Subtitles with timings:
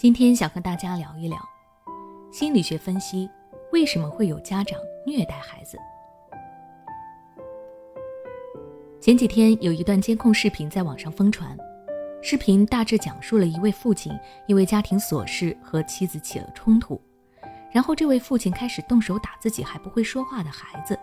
[0.00, 1.38] 今天想和大家聊一聊
[2.32, 3.28] 心理学分析，
[3.70, 5.76] 为什么会有家长虐待孩子？
[8.98, 11.54] 前几天有一段监控视频在网上疯传，
[12.22, 14.10] 视频大致讲述了一位父亲
[14.46, 16.98] 因为家庭琐事和妻子起了冲突，
[17.70, 20.98] 然后这位父亲开始动手打自己还不会说话的孩子，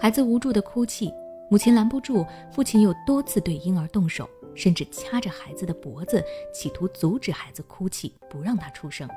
[0.00, 1.14] 孩子无助的哭泣，
[1.48, 4.28] 母亲拦不住，父亲又多次对婴儿动手。
[4.54, 9.08] 甚至掐着孩子的脖子，企图阻止孩子哭泣，不让他出声。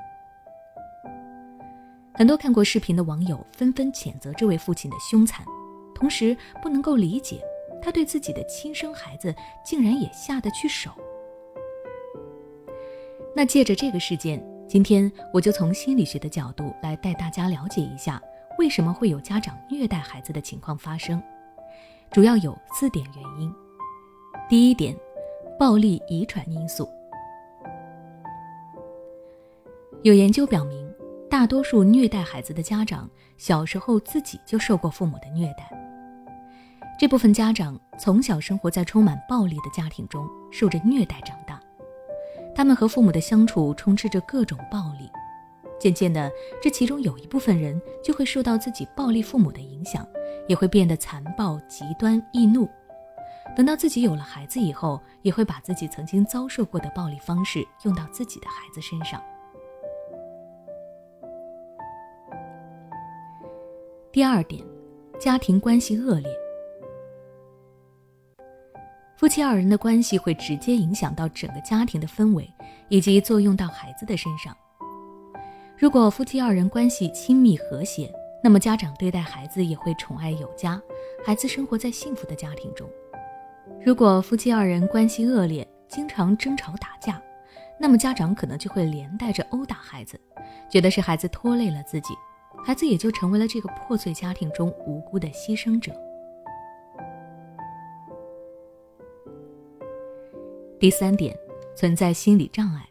[2.13, 5.43] 很多看过视频的网友纷纷谴责这位父亲的凶残，
[5.95, 7.41] 同时不能够理解
[7.81, 9.33] 他对自己的亲生孩子
[9.65, 10.91] 竟然也下得去手。
[13.35, 18.21] 那借着这个事件，今天我就从心理学的角度来带大家了解一下，
[18.59, 21.19] 为什么会有家长虐待孩子的情况发生，
[22.11, 23.51] 主要有四点原因。
[24.47, 24.95] 第一点。
[25.63, 26.85] 暴力遗传因素。
[30.01, 30.93] 有研究表明，
[31.29, 35.71] 大多数虐待孩子的家长小时候自己就受过父母的虐待。
[36.99, 41.57] 这部分家长从小生活在充满暴力的家庭中，受着虐待长大，
[42.53, 45.09] 他们和父母的相处充斥着各种暴力。
[45.79, 46.29] 渐渐的，
[46.61, 50.05] 这其中有一部分人就会受到自己暴力父母的影响，
[50.45, 52.69] 也会变得残暴、极端、易怒。
[53.55, 59.21] 等到自己有了孩子以后，也会把自己曾经遭受过的暴力方式用到自己的孩子身上。
[64.11, 64.63] 第二点，
[65.19, 66.31] 家庭关系恶劣，
[69.17, 72.47] 夫妻二人的关系会直接影响到整个家庭的氛围，
[72.89, 74.55] 以及作用到孩子的身上。
[75.77, 78.11] 如果夫妻二人关系亲密和谐，
[78.43, 80.81] 那么家长对待孩子也会宠爱有加，
[81.25, 82.87] 孩子生活在幸福的家庭中。
[83.85, 87.21] 如果夫妻二人关系恶劣，经常争吵打架，
[87.79, 90.19] 那么家长可能就会连带着殴打孩子，
[90.69, 92.13] 觉得是孩子拖累了自己，
[92.63, 95.91] 孩子也就成为了这个破碎家庭中无辜的牺牲者。
[100.79, 101.35] 第三点，
[101.75, 102.85] 存在心理障碍。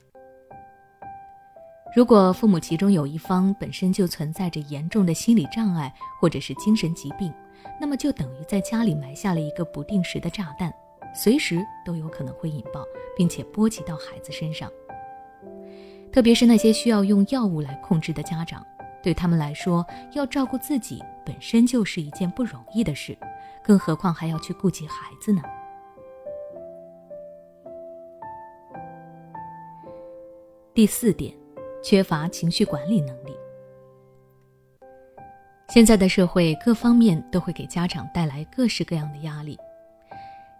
[1.95, 7.31] 如果父母其中有一方本身就存在着严重的心理障碍或者是精神疾病，
[7.81, 10.73] 那么就等于在家里埋下了一个不定时的炸弹，
[11.15, 12.85] 随时都有可能会引爆，
[13.17, 14.71] 并且波及到孩子身上。
[16.13, 18.65] 特别是那些需要用药物来控制的家长，
[19.03, 23.17] 对他们来说，要照顾自己本身就是一件不容易的事，
[23.63, 25.43] 更何况还要去顾及孩子呢？
[30.75, 31.35] 第四点。
[31.85, 33.37] 缺乏情绪管理能力。
[35.69, 39.59] 现在的社会各方面都会给家长带来各式各样的压力，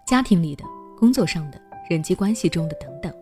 [0.07, 0.65] 家庭里的、
[0.99, 3.13] 工作上的、人际关系中的等等。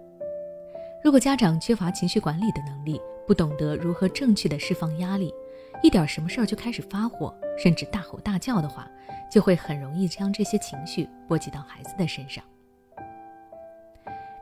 [1.02, 5.34] 如果家长缺乏情绪管理的能力，不懂得如何正确的释放压力，
[5.82, 8.88] 一点什么事儿就开始发火，甚至大吼大叫的话，
[9.28, 12.44] 就会很容易将这些情绪波及到孩子的身上。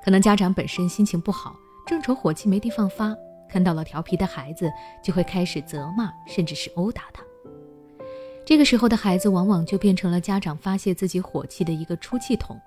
[0.05, 1.57] 可能家长本身心情不好，
[1.87, 3.17] 正愁火气没地方发。
[3.49, 4.71] 看到了调皮的孩子，
[5.03, 7.23] 就会开始责骂，甚至是殴打他。
[8.49, 12.59] 这个时候的孩子往往就变成了家长发泄自己火气的一个出气筒。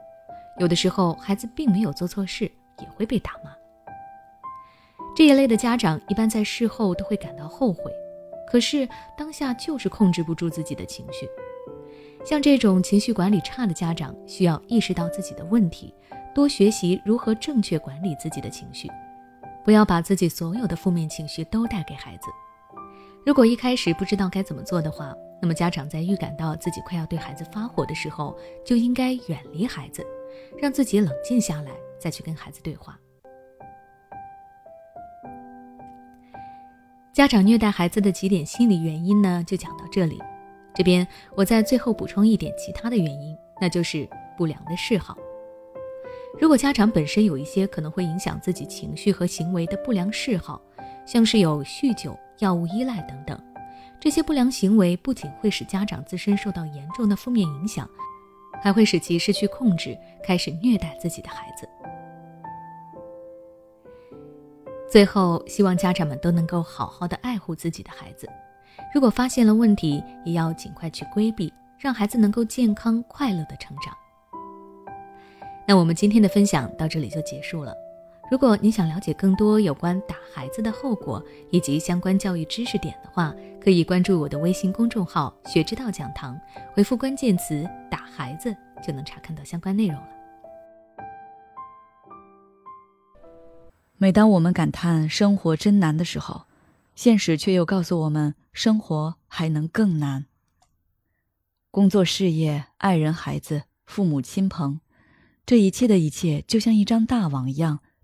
[0.59, 2.43] 有的时候，孩子并没有做错事，
[2.77, 3.49] 也会被打骂。
[5.15, 7.91] 这一类的家长一般在事后都会感到后悔，
[8.47, 8.87] 可是
[9.17, 11.27] 当下就是控制不住自己的情绪。
[12.23, 15.91] 像这种情绪管理差的家长，需要意识到自己的问题，
[16.35, 18.87] 多学习如何正确管理自己的情绪。
[19.65, 22.27] 不要把自己所有的负面情绪都带给孩子。
[23.23, 30.03] 如果一开始不知道该怎么做的话，那么家长在预感到自己快要对孩子发火的时候，就应该远离孩子，
[30.59, 32.99] 让自己冷静下来，再去跟孩子对话。
[37.13, 39.43] 家长虐待孩子的几点心理原因呢？
[39.45, 40.19] 就讲到这里。
[40.73, 41.05] 这边
[41.35, 45.15] 我在最后补充一点其他的原因，那就是不良的嗜好。
[46.39, 50.59] 如果家长本身有一些可能会影响自己情绪和行为的不良嗜好，
[51.05, 53.40] 像是有酗酒、药物依赖等等，
[53.99, 57.88] 这些不良行为不仅会使家长自身受到严重的负面影响，
[58.61, 61.70] 还会使其失去控制，开始虐待自己的孩子。
[64.90, 68.28] 最后，希望家长们都能够好好的爱护自己的孩子，
[68.94, 73.96] 如果发现了问题，也要尽快去规避，让孩子能够健康快乐的成长。
[75.67, 77.73] 那我们今天的分享到这里就结束了。
[78.31, 86.39] 如果你想了解更多有关打孩子的后果以及相关教育知识点的话，可以关注我的微信公众号“学之道讲堂”，
[86.73, 90.07] 回复关键词“打孩子”就能查看到相关内容了。
[93.97, 96.43] 每当我们感叹生活真难的时候，
[96.95, 100.27] 现实却又告诉我们，生活还能更难。
[101.69, 104.79] 工作、事业、爱人、孩子、父母亲朋，
[105.45, 107.79] 这一切的一切，就像一张大网一样，